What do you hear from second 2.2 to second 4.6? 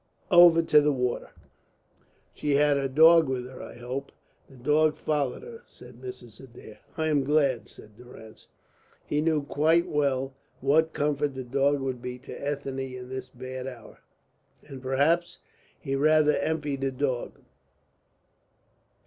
"She had her dog with her, I hope." "The